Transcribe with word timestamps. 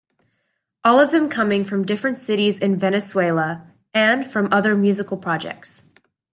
All 0.83 0.99
of 0.99 1.11
them 1.11 1.29
coming 1.29 1.63
from 1.63 1.85
different 1.85 2.17
cities 2.17 2.57
in 2.57 2.75
Venezuela 2.75 3.67
and 3.93 4.25
from 4.25 4.51
other 4.51 4.75
musical 4.75 5.15
projects. 5.15 5.91